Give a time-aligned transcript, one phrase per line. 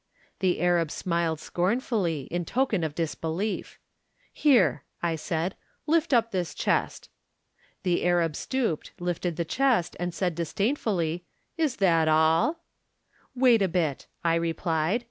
[0.39, 3.77] "The Arab smiled scornfully, in token of disbelief.
[4.43, 5.53] "«Here/ I said,'
[5.95, 7.07] lift up this chest.'"
[7.83, 12.63] The Arab stooped, lifted the chest, and said disdainfully, *\% that all?'"'
[13.35, 14.99] Wait a bit/ I replied.